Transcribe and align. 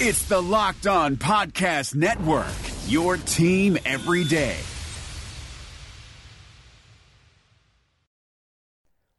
It's 0.00 0.22
the 0.26 0.40
Locked 0.40 0.86
On 0.86 1.16
Podcast 1.16 1.96
Network, 1.96 2.46
your 2.86 3.16
team 3.16 3.76
every 3.84 4.22
day. 4.22 4.56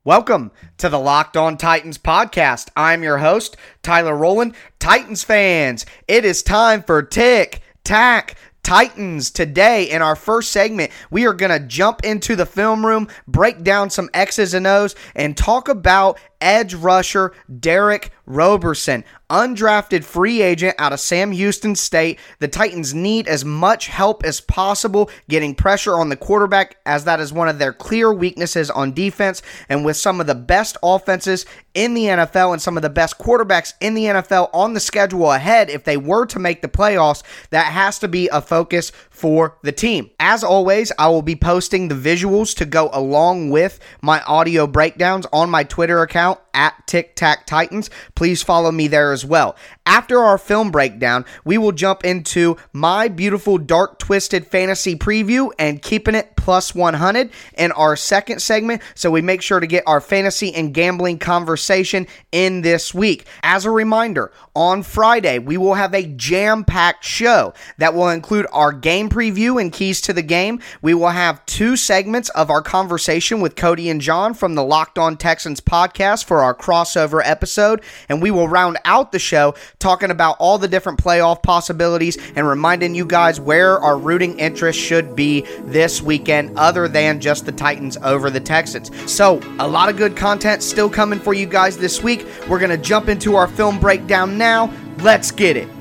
Welcome 0.06 0.52
to 0.78 0.88
the 0.88 0.98
Locked 0.98 1.36
On 1.36 1.58
Titans 1.58 1.98
podcast. 1.98 2.70
I'm 2.78 3.04
your 3.04 3.18
host, 3.18 3.58
Tyler 3.84 4.16
Rowland. 4.16 4.56
Titans 4.80 5.22
fans, 5.22 5.86
it 6.08 6.24
is 6.24 6.42
time 6.42 6.82
for 6.84 7.04
Tic 7.04 7.62
Tac 7.84 8.38
Titans 8.64 9.32
today 9.32 9.90
in 9.90 10.02
our 10.02 10.16
first 10.16 10.52
segment. 10.52 10.92
We 11.12 11.26
are 11.26 11.34
going 11.34 11.52
to 11.52 11.68
jump 11.68 12.06
into 12.06 12.38
the 12.38 12.46
film 12.46 12.86
room, 12.86 13.10
break 13.28 13.64
down 13.64 13.90
some 13.90 14.10
X's 14.14 14.54
and 14.54 14.66
O's, 14.66 14.96
and 15.14 15.36
talk 15.36 15.68
about 15.68 16.20
edge 16.42 16.74
rusher 16.74 17.34
Derick 17.60 18.12
Roberson, 18.26 19.04
undrafted 19.30 20.04
free 20.04 20.42
agent 20.42 20.76
out 20.78 20.94
of 20.94 21.00
Sam 21.00 21.32
Houston 21.32 21.76
State. 21.76 22.20
The 22.40 22.48
Titans 22.48 22.94
need 22.94 23.28
as 23.28 23.44
much 23.44 23.88
help 23.88 24.24
as 24.24 24.40
possible 24.40 25.10
getting 25.28 25.56
pressure 25.56 25.96
on 25.96 26.10
the 26.10 26.16
quarterback, 26.16 26.78
as 26.86 27.06
that 27.06 27.20
is 27.20 27.34
one 27.34 27.50
of 27.50 27.60
their 27.60 27.74
clear 27.74 28.14
weaknesses 28.14 28.70
on 28.70 28.94
defense. 28.94 29.42
And 29.68 29.84
with 29.84 29.98
some 29.98 30.22
of 30.22 30.28
the 30.28 30.36
best 30.36 30.78
offenses 30.84 31.46
in 31.74 31.94
the 31.94 32.06
NFL 32.06 32.54
and 32.54 32.62
some 32.62 32.78
of 32.78 32.84
the 32.84 32.90
best 32.90 33.18
quarterbacks 33.18 33.74
in 33.82 33.94
the 33.94 34.06
NFL 34.06 34.50
on 34.54 34.74
the 34.74 34.80
schedule 34.80 35.32
ahead, 35.32 35.70
if 35.70 35.84
they 35.84 35.98
were 35.98 36.26
to 36.28 36.40
make 36.40 36.62
the 36.62 36.68
playoffs, 36.68 37.24
that 37.50 37.72
has 37.72 38.00
to 38.00 38.08
be 38.08 38.28
a 38.30 38.42
focus 38.42 38.92
for 39.20 39.58
the 39.64 39.72
team. 39.72 40.10
As 40.20 40.44
always, 40.44 40.92
I 40.98 41.10
will 41.10 41.22
be 41.22 41.36
posting 41.36 41.90
the 41.90 41.96
visuals 41.96 42.56
to 42.56 42.66
go 42.66 42.90
along 42.94 43.50
with 43.50 43.80
my 44.02 44.22
audio 44.22 44.66
breakdowns 44.66 45.26
on 45.34 45.50
my 45.50 45.66
Twitter 45.66 46.02
account 46.02 46.40
at 46.60 46.86
Tic 46.88 47.16
Tac 47.16 47.48
Titans. 47.48 47.90
Please 48.16 48.44
follow 48.44 48.70
me 48.70 48.90
there 48.90 49.14
as 49.14 49.24
well. 49.24 49.56
After 49.86 50.20
our 50.20 50.38
film 50.38 50.72
breakdown, 50.72 51.24
we 51.46 51.58
will 51.58 51.72
jump 51.72 52.04
into 52.04 52.58
my 52.74 53.08
beautiful 53.08 53.58
dark 53.58 53.98
twisted 53.98 54.46
fantasy 54.46 54.96
preview 54.98 55.52
and 55.58 55.82
keeping 55.82 56.16
it 56.16 56.36
plus 56.36 56.76
100 56.76 57.32
in 57.58 57.72
our 57.72 57.96
second 57.96 58.42
segment. 58.42 58.82
So 58.94 59.10
we 59.10 59.22
make 59.22 59.42
sure 59.42 59.62
to 59.62 59.68
get 59.68 59.84
our 59.88 60.02
fantasy 60.02 60.54
and 60.54 60.74
gambling 60.74 61.20
conversation 61.20 62.08
in 62.34 62.62
this 62.62 62.94
week. 62.94 63.26
As 63.42 63.66
a 63.66 63.72
reminder, 63.72 64.32
on 64.54 64.84
Friday, 64.84 65.40
we 65.40 65.56
will 65.56 65.76
have 65.76 65.94
a 65.94 66.04
jam 66.04 66.66
packed 66.66 67.06
show 67.06 67.54
that 67.78 67.94
will 67.94 68.10
include 68.10 68.48
our 68.52 68.74
game 68.74 69.10
preview 69.10 69.62
and 69.62 69.72
keys 69.72 70.02
to 70.02 70.12
the 70.12 70.22
game. 70.22 70.60
We 70.82 70.94
will 70.94 71.10
have 71.10 71.46
two 71.46 71.78
segments 71.78 72.28
of 72.32 72.50
our 72.50 72.62
conversation 72.62 73.40
with 73.40 73.56
Cody 73.56 73.90
and 73.90 74.02
John 74.02 74.34
from 74.34 74.56
the 74.56 74.64
Locked 74.64 75.00
On 75.00 75.16
Texans 75.16 75.62
podcast 75.62 76.26
for 76.26 76.42
our 76.42 76.49
crossover 76.54 77.22
episode. 77.24 77.82
And 78.08 78.22
we 78.22 78.32
will 78.32 78.48
round 78.48 78.78
out 78.86 79.12
the 79.12 79.20
show 79.20 79.56
talking 79.80 80.12
about 80.12 80.38
all 80.40 80.58
the 80.58 80.68
different 80.68 81.04
playoff 81.04 81.44
possibilities 81.44 82.18
and 82.36 82.48
reminding 82.48 82.96
you 82.96 83.06
guys 83.06 83.40
where 83.40 83.80
our 83.80 83.98
rooting 83.98 84.40
interest 84.40 84.80
should 84.80 85.16
be 85.16 85.42
this 85.62 86.02
weekend, 86.02 86.58
other 86.58 86.88
than 86.88 87.20
just 87.20 87.46
the 87.46 87.52
Titans 87.52 87.98
over 87.98 88.30
the 88.30 88.40
Texans. 88.40 88.92
So, 89.12 89.42
a 89.60 89.68
lot 89.68 89.90
of 89.90 89.98
good 89.98 90.16
content 90.16 90.64
still 90.64 90.90
coming 90.90 91.20
for 91.20 91.34
you 91.34 91.46
guys 91.46 91.78
this 91.78 92.04
week. 92.04 92.26
We're 92.48 92.60
going 92.60 92.70
to 92.72 92.78
jump 92.78 93.10
into 93.10 93.36
our 93.36 93.48
film 93.48 93.80
breakdown 93.80 94.38
now. 94.38 94.74
Let's 95.00 95.32
get 95.32 95.58
it. 95.58 95.79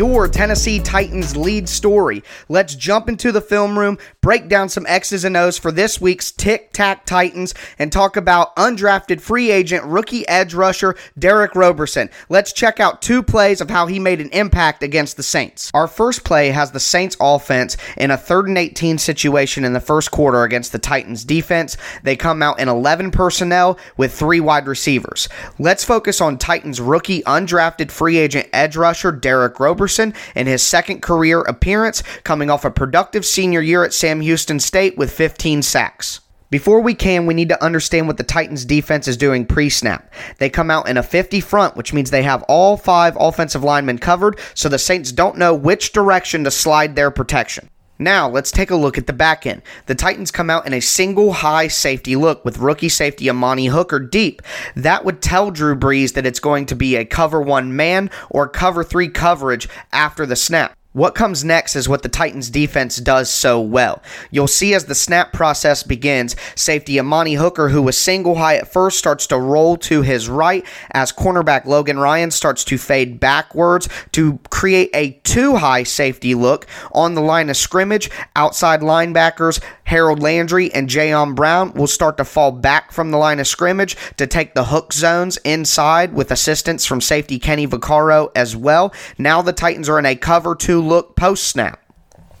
Your 0.00 0.26
Tennessee 0.28 0.78
Titans 0.78 1.36
lead 1.36 1.68
story. 1.68 2.24
Let's 2.48 2.74
jump 2.74 3.10
into 3.10 3.32
the 3.32 3.42
film 3.42 3.78
room, 3.78 3.98
break 4.20 4.48
down 4.48 4.68
some 4.68 4.86
X's 4.86 5.24
and 5.24 5.36
O's 5.36 5.58
for 5.58 5.72
this 5.72 6.00
week's 6.00 6.30
Tic 6.30 6.72
Tac 6.72 7.06
Titans, 7.06 7.54
and 7.78 7.90
talk 7.90 8.16
about 8.16 8.54
undrafted 8.56 9.20
free 9.20 9.50
agent 9.50 9.84
rookie 9.84 10.26
edge 10.28 10.54
rusher 10.54 10.96
Derick 11.18 11.54
Roberson. 11.54 12.10
Let's 12.28 12.52
check 12.52 12.80
out 12.80 13.02
two 13.02 13.22
plays 13.22 13.60
of 13.60 13.70
how 13.70 13.86
he 13.86 13.98
made 13.98 14.20
an 14.20 14.30
impact 14.30 14.82
against 14.82 15.16
the 15.16 15.22
Saints. 15.22 15.70
Our 15.74 15.86
first 15.86 16.24
play 16.24 16.50
has 16.50 16.70
the 16.70 16.80
Saints 16.80 17.16
offense 17.20 17.76
in 17.96 18.10
a 18.10 18.16
third 18.16 18.48
and 18.48 18.58
18 18.58 18.98
situation 18.98 19.64
in 19.64 19.72
the 19.72 19.80
first 19.80 20.10
quarter 20.10 20.42
against 20.42 20.72
the 20.72 20.78
Titans 20.78 21.24
defense. 21.24 21.76
They 22.02 22.16
come 22.16 22.42
out 22.42 22.60
in 22.60 22.68
11 22.68 23.10
personnel 23.10 23.78
with 23.96 24.12
three 24.12 24.40
wide 24.40 24.66
receivers. 24.66 25.28
Let's 25.58 25.84
focus 25.84 26.20
on 26.20 26.38
Titans 26.38 26.80
rookie 26.80 27.22
undrafted 27.22 27.90
free 27.90 28.18
agent 28.18 28.48
edge 28.52 28.76
rusher 28.76 29.12
Derick 29.12 29.58
Roberson 29.60 30.14
in 30.34 30.46
his 30.46 30.62
second 30.62 31.00
career 31.02 31.40
appearance, 31.40 32.02
coming 32.24 32.50
off 32.50 32.64
a 32.64 32.70
productive 32.70 33.24
senior 33.24 33.60
year 33.60 33.84
at 33.84 33.92
Sam 34.10 34.22
Houston 34.22 34.58
State 34.58 34.98
with 34.98 35.12
15 35.12 35.62
sacks. 35.62 36.18
Before 36.50 36.80
we 36.80 36.94
can, 36.94 37.26
we 37.26 37.34
need 37.34 37.48
to 37.50 37.64
understand 37.64 38.08
what 38.08 38.16
the 38.16 38.24
Titans 38.24 38.64
defense 38.64 39.06
is 39.06 39.16
doing 39.16 39.46
pre 39.46 39.70
snap. 39.70 40.12
They 40.38 40.50
come 40.50 40.68
out 40.68 40.88
in 40.88 40.96
a 40.96 41.02
50 41.04 41.40
front, 41.40 41.76
which 41.76 41.92
means 41.92 42.10
they 42.10 42.24
have 42.24 42.42
all 42.48 42.76
five 42.76 43.16
offensive 43.20 43.62
linemen 43.62 43.98
covered, 43.98 44.40
so 44.54 44.68
the 44.68 44.80
Saints 44.80 45.12
don't 45.12 45.38
know 45.38 45.54
which 45.54 45.92
direction 45.92 46.42
to 46.42 46.50
slide 46.50 46.96
their 46.96 47.12
protection. 47.12 47.70
Now, 48.00 48.28
let's 48.28 48.50
take 48.50 48.72
a 48.72 48.76
look 48.76 48.98
at 48.98 49.06
the 49.06 49.12
back 49.12 49.46
end. 49.46 49.62
The 49.86 49.94
Titans 49.94 50.32
come 50.32 50.50
out 50.50 50.66
in 50.66 50.72
a 50.72 50.80
single 50.80 51.32
high 51.32 51.68
safety 51.68 52.16
look 52.16 52.44
with 52.44 52.58
rookie 52.58 52.88
safety 52.88 53.30
Amani 53.30 53.66
Hooker 53.66 54.00
deep. 54.00 54.42
That 54.74 55.04
would 55.04 55.22
tell 55.22 55.52
Drew 55.52 55.76
Brees 55.76 56.14
that 56.14 56.26
it's 56.26 56.40
going 56.40 56.66
to 56.66 56.74
be 56.74 56.96
a 56.96 57.04
cover 57.04 57.40
one 57.40 57.76
man 57.76 58.10
or 58.28 58.48
cover 58.48 58.82
three 58.82 59.08
coverage 59.08 59.68
after 59.92 60.26
the 60.26 60.34
snap. 60.34 60.76
What 60.92 61.14
comes 61.14 61.44
next 61.44 61.76
is 61.76 61.88
what 61.88 62.02
the 62.02 62.08
Titans 62.08 62.50
defense 62.50 62.96
does 62.96 63.30
so 63.30 63.60
well. 63.60 64.02
You'll 64.32 64.48
see 64.48 64.74
as 64.74 64.86
the 64.86 64.96
snap 64.96 65.32
process 65.32 65.84
begins, 65.84 66.34
safety 66.56 66.98
Amani 66.98 67.34
Hooker, 67.34 67.68
who 67.68 67.80
was 67.80 67.96
single 67.96 68.34
high 68.34 68.56
at 68.56 68.72
first, 68.72 68.98
starts 68.98 69.28
to 69.28 69.38
roll 69.38 69.76
to 69.76 70.02
his 70.02 70.28
right 70.28 70.66
as 70.90 71.12
cornerback 71.12 71.64
Logan 71.64 72.00
Ryan 72.00 72.32
starts 72.32 72.64
to 72.64 72.76
fade 72.76 73.20
backwards 73.20 73.88
to 74.10 74.40
create 74.50 74.90
a 74.92 75.12
two 75.22 75.54
high 75.54 75.84
safety 75.84 76.34
look 76.34 76.66
on 76.90 77.14
the 77.14 77.20
line 77.20 77.50
of 77.50 77.56
scrimmage. 77.56 78.10
Outside 78.34 78.80
linebackers 78.80 79.62
Harold 79.90 80.22
Landry 80.22 80.72
and 80.72 80.88
Jayon 80.88 81.34
Brown 81.34 81.72
will 81.72 81.88
start 81.88 82.16
to 82.18 82.24
fall 82.24 82.52
back 82.52 82.92
from 82.92 83.10
the 83.10 83.18
line 83.18 83.40
of 83.40 83.48
scrimmage 83.48 83.96
to 84.18 84.26
take 84.28 84.54
the 84.54 84.66
hook 84.66 84.92
zones 84.92 85.36
inside 85.38 86.14
with 86.14 86.30
assistance 86.30 86.86
from 86.86 87.00
safety 87.00 87.40
Kenny 87.40 87.66
Vaccaro 87.66 88.30
as 88.36 88.54
well. 88.54 88.94
Now 89.18 89.42
the 89.42 89.52
Titans 89.52 89.88
are 89.88 89.98
in 89.98 90.06
a 90.06 90.14
cover 90.14 90.54
two 90.54 90.80
look 90.80 91.16
post 91.16 91.42
snap. 91.42 91.82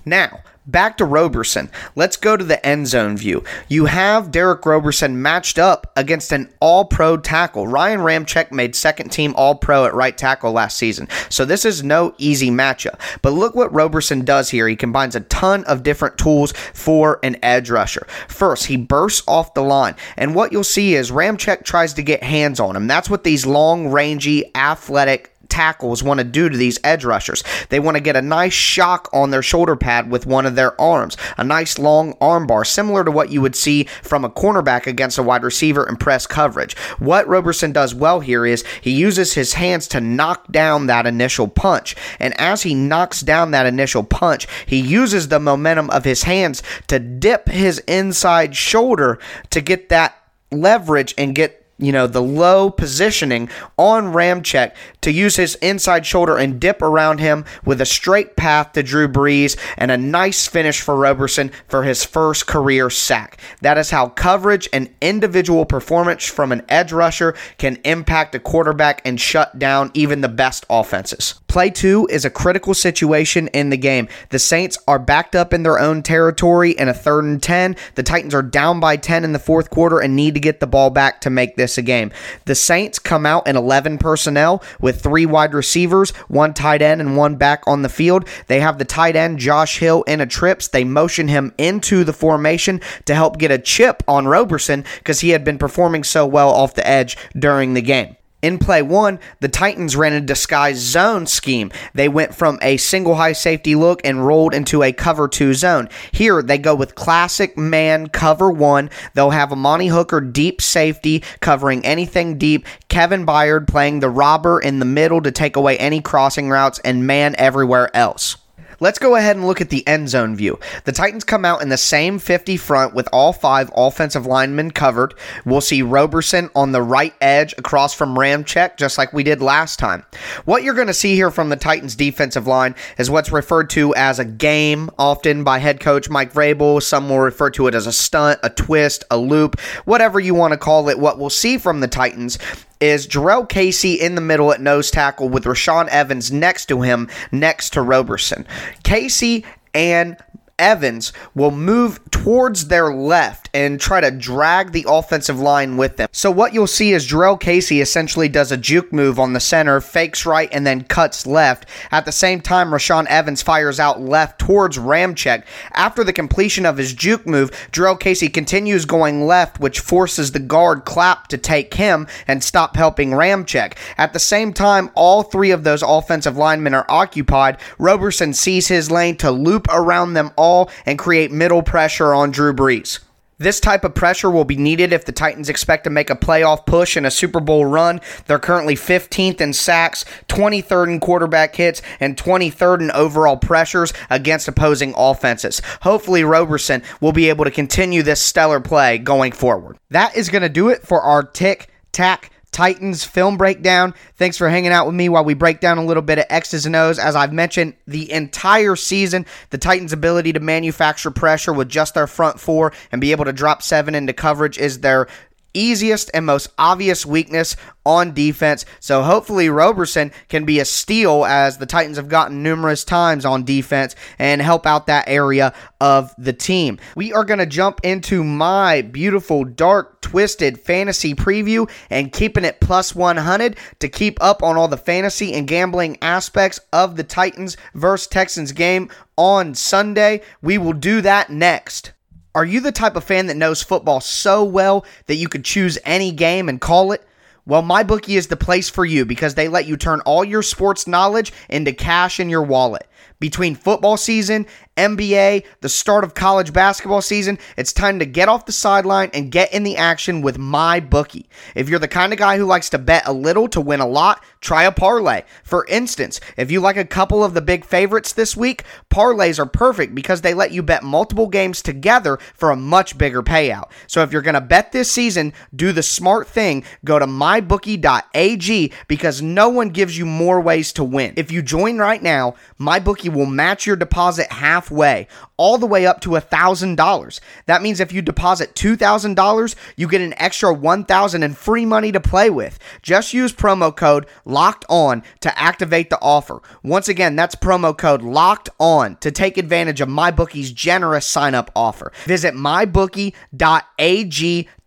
Now, 0.04 0.44
back 0.70 0.96
to 0.98 1.04
Roberson. 1.04 1.70
Let's 1.94 2.16
go 2.16 2.36
to 2.36 2.44
the 2.44 2.64
end 2.64 2.88
zone 2.88 3.16
view. 3.16 3.44
You 3.68 3.86
have 3.86 4.30
Derick 4.30 4.64
Roberson 4.64 5.20
matched 5.20 5.58
up 5.58 5.92
against 5.96 6.32
an 6.32 6.52
all 6.60 6.84
pro 6.84 7.16
tackle. 7.16 7.66
Ryan 7.66 8.00
Ramczyk 8.00 8.52
made 8.52 8.74
second 8.76 9.10
team 9.10 9.34
all 9.36 9.54
pro 9.54 9.84
at 9.86 9.94
right 9.94 10.16
tackle 10.16 10.52
last 10.52 10.76
season. 10.76 11.08
So 11.28 11.44
this 11.44 11.64
is 11.64 11.82
no 11.82 12.14
easy 12.18 12.50
matchup. 12.50 13.00
But 13.22 13.32
look 13.32 13.54
what 13.54 13.72
Roberson 13.72 14.24
does 14.24 14.50
here. 14.50 14.68
He 14.68 14.76
combines 14.76 15.16
a 15.16 15.20
ton 15.20 15.64
of 15.64 15.82
different 15.82 16.18
tools 16.18 16.52
for 16.52 17.18
an 17.22 17.36
edge 17.42 17.70
rusher. 17.70 18.06
First, 18.28 18.66
he 18.66 18.76
bursts 18.76 19.22
off 19.26 19.54
the 19.54 19.62
line. 19.62 19.94
And 20.16 20.34
what 20.34 20.52
you'll 20.52 20.64
see 20.64 20.94
is 20.94 21.10
Ramczyk 21.10 21.64
tries 21.64 21.94
to 21.94 22.02
get 22.02 22.22
hands 22.22 22.60
on 22.60 22.76
him. 22.76 22.86
That's 22.86 23.10
what 23.10 23.24
these 23.24 23.46
long, 23.46 23.88
rangy, 23.88 24.54
athletic 24.54 25.29
tackles 25.50 26.02
want 26.02 26.18
to 26.18 26.24
do 26.24 26.48
to 26.48 26.56
these 26.56 26.78
edge 26.84 27.04
rushers. 27.04 27.44
They 27.68 27.80
want 27.80 27.96
to 27.96 28.02
get 28.02 28.16
a 28.16 28.22
nice 28.22 28.52
shock 28.52 29.08
on 29.12 29.30
their 29.30 29.42
shoulder 29.42 29.76
pad 29.76 30.10
with 30.10 30.26
one 30.26 30.46
of 30.46 30.54
their 30.54 30.80
arms, 30.80 31.16
a 31.36 31.44
nice 31.44 31.78
long 31.78 32.16
arm 32.20 32.46
bar, 32.46 32.64
similar 32.64 33.04
to 33.04 33.10
what 33.10 33.30
you 33.30 33.40
would 33.42 33.56
see 33.56 33.84
from 34.02 34.24
a 34.24 34.30
cornerback 34.30 34.86
against 34.86 35.18
a 35.18 35.22
wide 35.22 35.42
receiver 35.42 35.88
in 35.88 35.96
press 35.96 36.26
coverage. 36.26 36.76
What 36.98 37.28
Roberson 37.28 37.72
does 37.72 37.94
well 37.94 38.20
here 38.20 38.46
is 38.46 38.64
he 38.80 38.92
uses 38.92 39.34
his 39.34 39.54
hands 39.54 39.88
to 39.88 40.00
knock 40.00 40.50
down 40.50 40.86
that 40.86 41.06
initial 41.06 41.48
punch. 41.48 41.96
And 42.18 42.38
as 42.40 42.62
he 42.62 42.74
knocks 42.74 43.20
down 43.20 43.50
that 43.50 43.66
initial 43.66 44.04
punch, 44.04 44.46
he 44.66 44.80
uses 44.80 45.28
the 45.28 45.40
momentum 45.40 45.90
of 45.90 46.04
his 46.04 46.22
hands 46.22 46.62
to 46.86 46.98
dip 46.98 47.48
his 47.48 47.78
inside 47.80 48.56
shoulder 48.56 49.18
to 49.50 49.60
get 49.60 49.88
that 49.88 50.16
leverage 50.52 51.14
and 51.18 51.34
get 51.34 51.60
you 51.80 51.92
know, 51.92 52.06
the 52.06 52.22
low 52.22 52.70
positioning 52.70 53.48
on 53.78 54.12
Ramczyk 54.12 54.74
to 55.02 55.12
use 55.12 55.36
his 55.36 55.54
inside 55.56 56.06
shoulder 56.06 56.36
and 56.36 56.60
dip 56.60 56.82
around 56.82 57.20
him 57.20 57.44
with 57.64 57.80
a 57.80 57.86
straight 57.86 58.36
path 58.36 58.72
to 58.72 58.82
Drew 58.82 59.08
Brees 59.08 59.56
and 59.76 59.90
a 59.90 59.96
nice 59.96 60.46
finish 60.46 60.80
for 60.80 60.96
Roberson 60.96 61.50
for 61.68 61.84
his 61.84 62.04
first 62.04 62.46
career 62.46 62.90
sack. 62.90 63.40
That 63.62 63.78
is 63.78 63.90
how 63.90 64.08
coverage 64.08 64.68
and 64.72 64.90
individual 65.00 65.64
performance 65.64 66.24
from 66.24 66.52
an 66.52 66.62
edge 66.68 66.92
rusher 66.92 67.34
can 67.58 67.78
impact 67.84 68.34
a 68.34 68.40
quarterback 68.40 69.00
and 69.04 69.20
shut 69.20 69.58
down 69.58 69.90
even 69.94 70.20
the 70.20 70.28
best 70.28 70.66
offenses. 70.68 71.34
Play 71.48 71.70
two 71.70 72.06
is 72.10 72.24
a 72.24 72.30
critical 72.30 72.74
situation 72.74 73.48
in 73.48 73.70
the 73.70 73.76
game. 73.76 74.08
The 74.28 74.38
Saints 74.38 74.78
are 74.86 75.00
backed 75.00 75.34
up 75.34 75.52
in 75.52 75.64
their 75.64 75.80
own 75.80 76.02
territory 76.02 76.72
in 76.72 76.88
a 76.88 76.94
third 76.94 77.24
and 77.24 77.42
10. 77.42 77.74
The 77.96 78.02
Titans 78.02 78.34
are 78.34 78.42
down 78.42 78.78
by 78.78 78.96
10 78.96 79.24
in 79.24 79.32
the 79.32 79.38
fourth 79.38 79.70
quarter 79.70 79.98
and 79.98 80.14
need 80.14 80.34
to 80.34 80.40
get 80.40 80.60
the 80.60 80.66
ball 80.66 80.90
back 80.90 81.20
to 81.22 81.30
make 81.30 81.56
this 81.56 81.76
a 81.76 81.82
game. 81.82 82.12
The 82.44 82.54
Saints 82.54 82.98
come 82.98 83.26
out 83.26 83.48
in 83.48 83.56
11 83.56 83.98
personnel 83.98 84.62
with 84.80 84.89
with 84.90 85.00
three 85.00 85.24
wide 85.24 85.54
receivers, 85.54 86.10
one 86.26 86.52
tight 86.52 86.82
end, 86.82 87.00
and 87.00 87.16
one 87.16 87.36
back 87.36 87.62
on 87.66 87.82
the 87.82 87.88
field. 87.88 88.28
They 88.48 88.58
have 88.58 88.78
the 88.78 88.84
tight 88.84 89.14
end, 89.14 89.38
Josh 89.38 89.78
Hill, 89.78 90.02
in 90.02 90.20
a 90.20 90.26
trips. 90.26 90.66
They 90.66 90.82
motion 90.82 91.28
him 91.28 91.54
into 91.58 92.02
the 92.02 92.12
formation 92.12 92.80
to 93.04 93.14
help 93.14 93.38
get 93.38 93.52
a 93.52 93.58
chip 93.58 94.02
on 94.08 94.26
Roberson 94.26 94.84
because 94.98 95.20
he 95.20 95.30
had 95.30 95.44
been 95.44 95.58
performing 95.58 96.02
so 96.02 96.26
well 96.26 96.50
off 96.50 96.74
the 96.74 96.86
edge 96.86 97.16
during 97.38 97.74
the 97.74 97.82
game. 97.82 98.16
In 98.42 98.58
play 98.58 98.80
one, 98.80 99.18
the 99.40 99.48
Titans 99.48 99.96
ran 99.96 100.14
a 100.14 100.20
disguised 100.20 100.80
zone 100.80 101.26
scheme. 101.26 101.70
They 101.92 102.08
went 102.08 102.34
from 102.34 102.58
a 102.62 102.78
single 102.78 103.16
high 103.16 103.32
safety 103.32 103.74
look 103.74 104.00
and 104.04 104.26
rolled 104.26 104.54
into 104.54 104.82
a 104.82 104.92
cover 104.92 105.28
two 105.28 105.52
zone. 105.52 105.88
Here, 106.12 106.42
they 106.42 106.56
go 106.56 106.74
with 106.74 106.94
classic 106.94 107.58
man 107.58 108.08
cover 108.08 108.50
one. 108.50 108.88
They'll 109.14 109.30
have 109.30 109.52
Amani 109.52 109.88
Hooker 109.88 110.20
deep 110.20 110.62
safety 110.62 111.22
covering 111.40 111.84
anything 111.84 112.38
deep. 112.38 112.66
Kevin 112.88 113.26
Byard 113.26 113.66
playing 113.66 114.00
the 114.00 114.10
robber 114.10 114.58
in 114.58 114.78
the 114.78 114.86
middle 114.86 115.20
to 115.20 115.30
take 115.30 115.56
away 115.56 115.76
any 115.78 116.00
crossing 116.00 116.48
routes 116.48 116.78
and 116.84 117.06
man 117.06 117.34
everywhere 117.36 117.94
else. 117.94 118.36
Let's 118.82 118.98
go 118.98 119.14
ahead 119.14 119.36
and 119.36 119.46
look 119.46 119.60
at 119.60 119.68
the 119.68 119.86
end 119.86 120.08
zone 120.08 120.34
view. 120.34 120.58
The 120.84 120.92
Titans 120.92 121.22
come 121.22 121.44
out 121.44 121.60
in 121.60 121.68
the 121.68 121.76
same 121.76 122.18
50 122.18 122.56
front 122.56 122.94
with 122.94 123.10
all 123.12 123.34
five 123.34 123.70
offensive 123.76 124.24
linemen 124.24 124.70
covered. 124.70 125.12
We'll 125.44 125.60
see 125.60 125.82
Roberson 125.82 126.48
on 126.54 126.72
the 126.72 126.80
right 126.80 127.12
edge 127.20 127.52
across 127.58 127.92
from 127.92 128.16
Ramczyk, 128.16 128.78
just 128.78 128.96
like 128.96 129.12
we 129.12 129.22
did 129.22 129.42
last 129.42 129.78
time. 129.78 130.04
What 130.46 130.62
you're 130.62 130.72
going 130.72 130.86
to 130.86 130.94
see 130.94 131.14
here 131.14 131.30
from 131.30 131.50
the 131.50 131.56
Titans 131.56 131.94
defensive 131.94 132.46
line 132.46 132.74
is 132.96 133.10
what's 133.10 133.30
referred 133.30 133.68
to 133.70 133.94
as 133.96 134.18
a 134.18 134.24
game, 134.24 134.88
often 134.98 135.44
by 135.44 135.58
head 135.58 135.78
coach 135.78 136.08
Mike 136.08 136.32
Vrabel. 136.32 136.82
Some 136.82 137.10
will 137.10 137.18
refer 137.18 137.50
to 137.50 137.66
it 137.66 137.74
as 137.74 137.86
a 137.86 137.92
stunt, 137.92 138.40
a 138.42 138.48
twist, 138.48 139.04
a 139.10 139.18
loop, 139.18 139.60
whatever 139.84 140.18
you 140.18 140.34
want 140.34 140.52
to 140.52 140.58
call 140.58 140.88
it. 140.88 140.98
What 140.98 141.18
we'll 141.18 141.28
see 141.28 141.58
from 141.58 141.80
the 141.80 141.88
Titans 141.88 142.38
is 142.80 143.06
Jurrell 143.06 143.48
Casey 143.48 143.94
in 143.94 144.14
the 144.14 144.20
middle 144.20 144.52
at 144.52 144.60
nose 144.60 144.90
tackle 144.90 145.28
with 145.28 145.44
Rashaan 145.44 145.88
Evans 145.88 146.32
next 146.32 146.66
to 146.66 146.82
him, 146.82 147.08
next 147.30 147.70
to 147.74 147.82
Roberson. 147.82 148.46
Casey 148.82 149.44
and 149.74 150.16
Evans 150.60 151.12
will 151.34 151.50
move 151.50 151.98
towards 152.10 152.68
their 152.68 152.92
left 152.92 153.48
and 153.54 153.80
try 153.80 154.00
to 154.00 154.10
drag 154.10 154.72
the 154.72 154.84
offensive 154.86 155.40
line 155.40 155.78
with 155.78 155.96
them. 155.96 156.08
So 156.12 156.30
what 156.30 156.52
you'll 156.52 156.66
see 156.66 156.92
is 156.92 157.08
Jurrell 157.08 157.40
Casey 157.40 157.80
essentially 157.80 158.28
does 158.28 158.52
a 158.52 158.58
juke 158.58 158.92
move 158.92 159.18
on 159.18 159.32
the 159.32 159.40
center, 159.40 159.80
fakes 159.80 160.26
right, 160.26 160.50
and 160.52 160.66
then 160.66 160.84
cuts 160.84 161.26
left. 161.26 161.64
At 161.90 162.04
the 162.04 162.12
same 162.12 162.42
time, 162.42 162.70
Rashaan 162.70 163.06
Evans 163.06 163.40
fires 163.40 163.80
out 163.80 164.02
left 164.02 164.38
towards 164.38 164.76
Ramczyk. 164.76 165.44
After 165.72 166.04
the 166.04 166.12
completion 166.12 166.66
of 166.66 166.76
his 166.76 166.92
juke 166.92 167.26
move, 167.26 167.50
Jurrell 167.72 167.98
Casey 167.98 168.28
continues 168.28 168.84
going 168.84 169.26
left, 169.26 169.58
which 169.58 169.80
forces 169.80 170.32
the 170.32 170.38
guard 170.38 170.84
Clapp 170.84 171.28
to 171.28 171.38
take 171.38 171.72
him 171.74 172.06
and 172.28 172.44
stop 172.44 172.76
helping 172.76 173.12
Ramczyk. 173.12 173.78
At 173.96 174.12
the 174.12 174.18
same 174.18 174.52
time, 174.52 174.90
all 174.94 175.22
three 175.22 175.52
of 175.52 175.64
those 175.64 175.82
offensive 175.82 176.36
linemen 176.36 176.74
are 176.74 176.86
occupied. 176.88 177.56
Roberson 177.78 178.34
sees 178.34 178.68
his 178.68 178.90
lane 178.90 179.16
to 179.16 179.30
loop 179.30 179.66
around 179.70 180.12
them 180.12 180.32
all 180.36 180.49
ball 180.50 180.70
and 180.86 180.98
create 180.98 181.30
middle 181.30 181.62
pressure 181.62 182.12
on 182.12 182.30
Drew 182.30 182.52
Brees. 182.52 182.98
This 183.38 183.58
type 183.58 183.84
of 183.84 183.94
pressure 183.94 184.30
will 184.30 184.44
be 184.44 184.56
needed 184.56 184.92
if 184.92 185.06
the 185.06 185.12
Titans 185.12 185.48
expect 185.48 185.84
to 185.84 185.90
make 185.90 186.10
a 186.10 186.14
playoff 186.14 186.66
push 186.66 186.94
and 186.94 187.06
a 187.06 187.10
Super 187.10 187.40
Bowl 187.40 187.64
run. 187.64 188.02
They're 188.26 188.38
currently 188.38 188.74
15th 188.74 189.40
in 189.40 189.54
sacks, 189.54 190.04
23rd 190.28 190.92
in 190.92 191.00
quarterback 191.00 191.56
hits, 191.56 191.80
and 192.00 192.18
23rd 192.18 192.82
in 192.82 192.90
overall 192.90 193.38
pressures 193.38 193.94
against 194.10 194.46
opposing 194.46 194.92
offenses. 194.94 195.62
Hopefully, 195.80 196.22
Roberson 196.22 196.82
will 197.00 197.12
be 197.12 197.30
able 197.30 197.46
to 197.46 197.50
continue 197.50 198.02
this 198.02 198.20
stellar 198.20 198.60
play 198.60 198.98
going 198.98 199.32
forward. 199.32 199.78
That 199.88 200.14
is 200.14 200.28
going 200.28 200.42
to 200.42 200.50
do 200.50 200.68
it 200.68 200.82
for 200.82 201.00
our 201.00 201.22
Tic 201.22 201.70
Tac 201.92 202.30
Titans 202.60 203.04
film 203.04 203.38
breakdown. 203.38 203.94
Thanks 204.16 204.36
for 204.36 204.46
hanging 204.46 204.70
out 204.70 204.84
with 204.84 204.94
me 204.94 205.08
while 205.08 205.24
we 205.24 205.32
break 205.32 205.60
down 205.60 205.78
a 205.78 205.84
little 205.86 206.02
bit 206.02 206.18
of 206.18 206.26
X's 206.28 206.66
and 206.66 206.76
O's. 206.76 206.98
As 206.98 207.16
I've 207.16 207.32
mentioned, 207.32 207.72
the 207.86 208.12
entire 208.12 208.76
season, 208.76 209.24
the 209.48 209.56
Titans' 209.56 209.94
ability 209.94 210.34
to 210.34 210.40
manufacture 210.40 211.10
pressure 211.10 211.54
with 211.54 211.70
just 211.70 211.94
their 211.94 212.06
front 212.06 212.38
four 212.38 212.74
and 212.92 213.00
be 213.00 213.12
able 213.12 213.24
to 213.24 213.32
drop 213.32 213.62
seven 213.62 213.94
into 213.94 214.12
coverage 214.12 214.58
is 214.58 214.80
their 214.80 215.08
easiest 215.54 216.10
and 216.14 216.26
most 216.26 216.48
obvious 216.58 217.04
weakness 217.04 217.56
on 217.84 218.12
defense. 218.12 218.64
So 218.78 219.02
hopefully 219.02 219.48
Roberson 219.48 220.12
can 220.28 220.44
be 220.44 220.60
a 220.60 220.64
steal 220.64 221.24
as 221.24 221.58
the 221.58 221.66
Titans 221.66 221.96
have 221.96 222.08
gotten 222.08 222.42
numerous 222.42 222.84
times 222.84 223.24
on 223.24 223.44
defense 223.44 223.96
and 224.18 224.42
help 224.42 224.66
out 224.66 224.86
that 224.86 225.08
area 225.08 225.52
of 225.80 226.14
the 226.18 226.32
team. 226.32 226.78
We 226.94 227.12
are 227.12 227.24
going 227.24 227.38
to 227.38 227.46
jump 227.46 227.80
into 227.82 228.22
my 228.22 228.82
beautiful 228.82 229.44
dark 229.44 230.00
twisted 230.02 230.60
fantasy 230.60 231.14
preview 231.14 231.70
and 231.88 232.12
keeping 232.12 232.44
it 232.44 232.60
plus 232.60 232.94
100 232.94 233.56
to 233.78 233.88
keep 233.88 234.22
up 234.22 234.42
on 234.42 234.56
all 234.56 234.68
the 234.68 234.76
fantasy 234.76 235.32
and 235.32 235.48
gambling 235.48 235.98
aspects 236.02 236.60
of 236.72 236.96
the 236.96 237.04
Titans 237.04 237.56
versus 237.74 238.08
Texans 238.08 238.52
game 238.52 238.90
on 239.16 239.54
Sunday. 239.54 240.20
We 240.42 240.58
will 240.58 240.72
do 240.72 241.00
that 241.00 241.30
next. 241.30 241.92
Are 242.32 242.44
you 242.44 242.60
the 242.60 242.70
type 242.70 242.94
of 242.94 243.02
fan 243.02 243.26
that 243.26 243.36
knows 243.36 243.62
football 243.62 244.00
so 244.00 244.44
well 244.44 244.84
that 245.06 245.16
you 245.16 245.28
could 245.28 245.44
choose 245.44 245.78
any 245.84 246.12
game 246.12 246.48
and 246.48 246.60
call 246.60 246.92
it? 246.92 247.04
Well, 247.44 247.62
MyBookie 247.62 248.16
is 248.16 248.28
the 248.28 248.36
place 248.36 248.68
for 248.68 248.84
you 248.84 249.04
because 249.04 249.34
they 249.34 249.48
let 249.48 249.66
you 249.66 249.76
turn 249.76 250.00
all 250.02 250.24
your 250.24 250.42
sports 250.42 250.86
knowledge 250.86 251.32
into 251.48 251.72
cash 251.72 252.20
in 252.20 252.30
your 252.30 252.44
wallet. 252.44 252.86
Between 253.18 253.56
football 253.56 253.96
season, 253.96 254.46
NBA, 254.76 255.44
the 255.60 255.68
start 255.68 256.04
of 256.04 256.14
college 256.14 256.52
basketball 256.52 257.02
season, 257.02 257.38
it's 257.56 257.72
time 257.72 257.98
to 257.98 258.06
get 258.06 258.28
off 258.28 258.46
the 258.46 258.52
sideline 258.52 259.10
and 259.12 259.30
get 259.30 259.52
in 259.52 259.62
the 259.62 259.76
action 259.76 260.22
with 260.22 260.38
MyBookie. 260.38 261.26
If 261.54 261.68
you're 261.68 261.78
the 261.78 261.88
kind 261.88 262.12
of 262.12 262.18
guy 262.18 262.38
who 262.38 262.44
likes 262.44 262.70
to 262.70 262.78
bet 262.78 263.06
a 263.06 263.12
little 263.12 263.48
to 263.48 263.60
win 263.60 263.80
a 263.80 263.86
lot, 263.86 264.24
try 264.40 264.64
a 264.64 264.72
parlay. 264.72 265.22
For 265.44 265.66
instance, 265.66 266.20
if 266.36 266.50
you 266.50 266.60
like 266.60 266.76
a 266.76 266.84
couple 266.84 267.22
of 267.22 267.34
the 267.34 267.42
big 267.42 267.64
favorites 267.64 268.12
this 268.12 268.36
week, 268.36 268.64
parlays 268.90 269.38
are 269.38 269.46
perfect 269.46 269.94
because 269.94 270.22
they 270.22 270.34
let 270.34 270.52
you 270.52 270.62
bet 270.62 270.82
multiple 270.82 271.26
games 271.26 271.62
together 271.62 272.18
for 272.34 272.50
a 272.50 272.56
much 272.56 272.96
bigger 272.96 273.22
payout. 273.22 273.70
So 273.86 274.02
if 274.02 274.12
you're 274.12 274.22
going 274.22 274.34
to 274.34 274.40
bet 274.40 274.72
this 274.72 274.90
season, 274.90 275.32
do 275.54 275.72
the 275.72 275.82
smart 275.82 276.26
thing. 276.26 276.64
Go 276.84 276.98
to 276.98 277.06
mybookie.ag 277.06 278.72
because 278.88 279.20
no 279.20 279.48
one 279.48 279.68
gives 279.68 279.98
you 279.98 280.06
more 280.06 280.40
ways 280.40 280.72
to 280.74 280.84
win. 280.84 281.14
If 281.16 281.30
you 281.30 281.42
join 281.42 281.78
right 281.78 282.02
now, 282.02 282.34
MyBookie 282.58 283.12
will 283.12 283.26
match 283.26 283.66
your 283.66 283.76
deposit 283.76 284.30
halfway, 284.70 285.08
all 285.36 285.58
the 285.58 285.66
way 285.66 285.84
up 285.86 286.00
to 286.00 286.10
$1,000. 286.10 287.20
That 287.46 287.62
means 287.62 287.80
if 287.80 287.92
you 287.92 288.02
deposit 288.02 288.54
$2,000, 288.54 289.54
you 289.76 289.88
get 289.88 290.00
an 290.00 290.14
extra 290.16 290.52
1,000 290.52 291.22
in 291.22 291.34
free 291.34 291.66
money 291.66 291.92
to 291.92 292.00
play 292.00 292.30
with. 292.30 292.58
Just 292.82 293.12
use 293.12 293.32
promo 293.32 293.74
code 293.74 294.06
LOCKED 294.24 294.64
ON 294.68 295.02
to 295.20 295.38
activate 295.38 295.90
the 295.90 296.00
offer. 296.00 296.40
Once 296.62 296.88
again, 296.88 297.16
that's 297.16 297.34
promo 297.34 297.76
code 297.76 298.02
LOCKED 298.02 298.50
ON 298.58 298.96
to 298.96 299.10
take 299.10 299.36
advantage 299.36 299.80
of 299.80 299.88
MyBookie's 299.88 300.52
generous 300.52 301.06
sign 301.06 301.34
up 301.34 301.50
offer. 301.56 301.92
Visit 302.04 302.34
mybookie.ag 302.34 303.14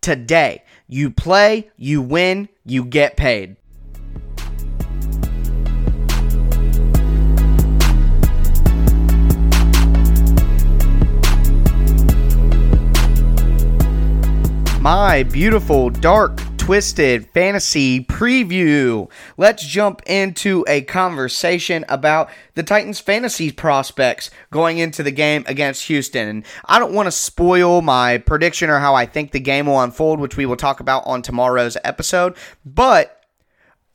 today. 0.00 0.64
You 0.86 1.10
play, 1.10 1.70
you 1.76 2.02
win, 2.02 2.48
you 2.64 2.84
get 2.84 3.16
paid. 3.16 3.56
My 14.84 15.22
beautiful, 15.22 15.88
dark, 15.88 16.38
twisted 16.58 17.26
fantasy 17.30 18.04
preview. 18.04 19.10
Let's 19.38 19.66
jump 19.66 20.02
into 20.04 20.62
a 20.68 20.82
conversation 20.82 21.86
about 21.88 22.28
the 22.52 22.62
Titans' 22.62 23.00
fantasy 23.00 23.50
prospects 23.50 24.30
going 24.50 24.76
into 24.76 25.02
the 25.02 25.10
game 25.10 25.42
against 25.46 25.86
Houston. 25.86 26.28
And 26.28 26.44
I 26.66 26.78
don't 26.78 26.92
want 26.92 27.06
to 27.06 27.12
spoil 27.12 27.80
my 27.80 28.18
prediction 28.18 28.68
or 28.68 28.78
how 28.78 28.94
I 28.94 29.06
think 29.06 29.30
the 29.30 29.40
game 29.40 29.64
will 29.64 29.80
unfold, 29.80 30.20
which 30.20 30.36
we 30.36 30.44
will 30.44 30.54
talk 30.54 30.80
about 30.80 31.06
on 31.06 31.22
tomorrow's 31.22 31.78
episode, 31.82 32.36
but 32.66 33.13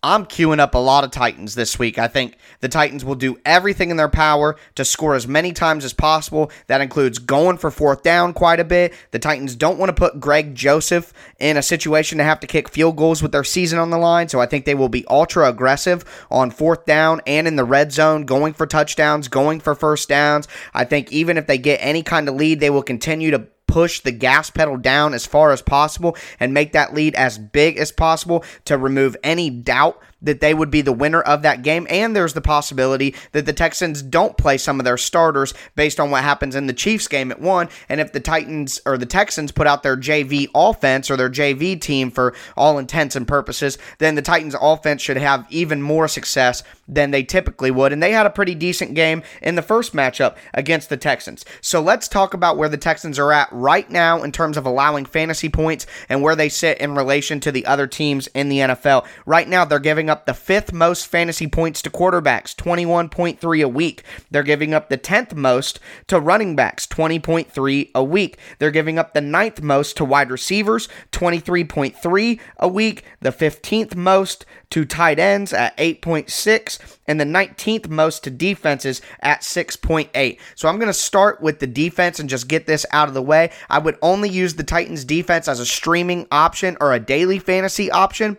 I'm 0.02 0.26
queuing 0.26 0.60
up 0.60 0.76
a 0.76 0.80
lot 0.80 1.04
of 1.04 1.12
Titans 1.12 1.56
this 1.56 1.78
week. 1.78 2.00
I 2.00 2.08
think 2.08 2.38
the 2.62 2.70
Titans 2.70 3.04
will 3.04 3.16
do 3.16 3.38
everything 3.44 3.90
in 3.90 3.98
their 3.98 4.08
power 4.08 4.56
to 4.76 4.86
score 4.86 5.14
as 5.14 5.28
many 5.28 5.52
times 5.52 5.84
as 5.84 5.92
possible. 5.92 6.52
That 6.68 6.80
includes 6.80 7.20
going 7.20 7.58
for 7.58 7.70
fourth 7.70 8.02
down 8.02 8.32
quite 8.32 8.62
a 8.62 8.64
bit. 8.64 8.94
The 9.12 9.20
Titans 9.20 9.58
don't 9.58 9.78
want 9.78 9.90
to 9.90 9.94
put 9.94 10.22
Greg 10.22 10.56
Joseph 10.56 11.12
in 11.38 11.58
a 11.58 11.62
situation 11.62 12.18
to 12.18 12.24
have 12.24 12.40
to 12.40 12.48
kick 12.48 12.70
field 12.70 12.96
goals 12.96 13.22
with 13.22 13.34
their 13.34 13.44
season 13.44 13.78
on 13.78 13.90
the 13.90 13.98
line. 13.98 14.30
So 14.30 14.40
I 14.40 14.46
think 14.46 14.64
they 14.64 14.76
will 14.76 14.88
be 14.88 15.06
ultra 15.10 15.50
aggressive 15.50 16.06
on 16.32 16.50
fourth 16.50 16.86
down 16.86 17.20
and 17.28 17.46
in 17.46 17.58
the 17.58 17.66
red 17.66 17.92
zone, 17.92 18.24
going 18.24 18.54
for 18.54 18.66
touchdowns, 18.66 19.28
going 19.28 19.60
for 19.60 19.76
first 19.76 20.08
downs. 20.08 20.48
I 20.74 20.86
think 20.86 21.12
even 21.12 21.38
if 21.38 21.46
they 21.46 21.58
get 21.58 21.78
any 21.84 22.04
kind 22.04 22.30
of 22.30 22.36
lead, 22.36 22.62
they 22.62 22.70
will 22.70 22.84
continue 22.84 23.32
to 23.32 23.48
push 23.70 24.00
the 24.00 24.12
gas 24.12 24.50
pedal 24.50 24.78
down 24.78 25.14
as 25.14 25.28
far 25.28 25.52
as 25.52 25.62
possible 25.62 26.18
and 26.40 26.54
make 26.54 26.74
that 26.74 26.94
lead 26.94 27.14
as 27.14 27.38
big 27.38 27.78
as 27.78 27.92
possible 27.92 28.44
to 28.66 28.78
remove 28.78 29.16
any 29.24 29.52
doubt 29.52 30.02
that 30.22 30.42
they 30.42 30.54
would 30.54 30.70
be 30.70 30.82
the 30.82 30.92
winner 30.92 31.22
of 31.22 31.42
that 31.44 31.62
game. 31.62 31.88
And 31.90 32.16
there's 32.16 32.34
the 32.34 32.42
possibility 32.42 33.16
that 33.32 33.46
the 33.46 33.54
Texans 33.54 34.02
don't 34.02 34.38
play 34.38 34.58
some 34.58 34.80
of 34.80 34.84
their 34.84 34.98
starters 34.98 35.54
based 35.76 36.00
on 36.00 36.12
what 36.12 36.24
happens 36.24 36.56
in 36.56 36.68
the 36.68 36.74
Chiefs 36.74 37.08
game 37.08 37.32
at 37.32 37.40
one. 37.40 37.70
And 37.88 38.02
if 38.02 38.12
the 38.12 38.20
Titans 38.20 38.82
or 38.86 38.98
the 38.98 39.06
Texans 39.06 39.52
put 39.52 39.68
out 39.68 39.84
their 39.84 39.98
JV 39.98 40.48
offense 40.54 41.10
or 41.10 41.18
their 41.18 41.30
JV 41.30 41.80
team 41.80 42.12
for 42.12 42.34
all 42.58 42.78
intents 42.78 43.16
and 43.16 43.28
purposes, 43.28 43.78
then 44.00 44.16
the 44.16 44.22
Titans 44.22 44.56
offense 44.60 45.02
should 45.02 45.18
have 45.18 45.46
even 45.50 45.82
more 45.82 46.08
success 46.08 46.64
than 46.88 47.12
they 47.12 47.24
typically 47.24 47.72
would. 47.72 47.94
And 47.94 48.02
they 48.02 48.12
had 48.12 48.26
a 48.26 48.32
pretty 48.32 48.56
decent 48.56 48.96
game 48.96 49.24
in 49.42 49.56
the 49.56 49.62
first 49.62 49.94
matchup 49.94 50.36
against 50.54 50.90
the 50.90 50.98
Texans. 50.98 51.46
So 51.62 51.82
let's 51.82 52.08
talk 52.08 52.34
about 52.34 52.58
where 52.58 52.70
the 52.70 52.78
Texans 52.78 53.20
are 53.20 53.32
at 53.32 53.52
right 53.60 53.90
now 53.90 54.24
in 54.24 54.32
terms 54.32 54.58
of 54.58 54.66
allowing 54.66 55.06
fantasy 55.06 55.50
points 55.50 55.86
and 56.08 56.22
where 56.22 56.36
they 56.36 56.50
sit 56.50 56.80
in 56.80 56.96
relation 56.96 57.40
to 57.42 57.52
the 57.52 57.66
other 57.66 57.88
teams 57.88 58.28
in 58.28 58.50
the 58.50 58.60
NFL. 58.60 59.06
Right 59.26 59.48
now, 59.48 59.66
they're 59.66 59.80
giving 59.80 60.10
up 60.10 60.26
the 60.26 60.34
fifth 60.34 60.74
most 60.74 61.08
fantasy 61.08 61.48
points 61.48 61.82
to 61.84 61.90
quarterbacks, 61.90 62.56
21.3 62.56 63.64
a 63.64 63.68
week. 63.68 64.04
They're 64.32 64.44
giving 64.44 64.74
up 64.74 64.90
the 64.90 64.98
10th 64.98 65.34
most 65.36 65.80
to 66.08 66.20
running 66.20 66.56
backs, 66.56 66.88
20.3 66.88 67.92
a 67.94 68.04
week. 68.04 68.38
They're 68.60 68.72
giving 68.72 68.98
up 68.98 69.14
the 69.14 69.22
ninth 69.22 69.62
most 69.62 69.98
to 69.98 70.06
wide 70.06 70.32
receivers, 70.32 70.88
23.3 71.12 72.40
a 72.58 72.68
week. 72.68 73.04
The 73.22 73.32
15th 73.32 73.96
most 73.96 74.46
to 74.70 74.86
tight 74.86 75.18
ends 75.18 75.52
at 75.52 75.76
8.6 75.78 76.98
and 77.08 77.20
the 77.20 77.26
19th 77.26 77.90
most 77.90 78.24
to 78.24 78.30
defenses 78.30 79.02
at 79.22 79.42
6.8. 79.42 80.40
So 80.54 80.70
I'm 80.70 80.78
going 80.78 80.88
to 80.88 80.94
start 80.94 81.42
with 81.42 81.60
the 81.60 81.68
defense 81.68 82.20
and 82.20 82.30
just 82.30 82.48
get 82.48 82.68
this 82.68 82.86
out 82.92 83.08
of 83.08 83.16
the 83.16 83.22
way. 83.22 83.49
I 83.70 83.80
would 83.80 83.98
only 84.02 84.30
use 84.30 84.56
the 84.56 84.64
Titans 84.64 85.06
defense 85.06 85.48
as 85.48 85.60
a 85.60 85.66
streaming 85.66 86.28
option 86.32 86.78
or 86.80 86.94
a 86.94 87.00
daily 87.00 87.40
fantasy 87.40 87.92
option 87.92 88.38